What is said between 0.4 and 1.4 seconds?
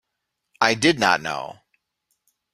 I did not